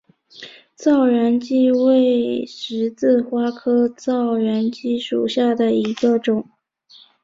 [0.75, 6.49] 燥原荠为十字花科燥原荠属下的一个种。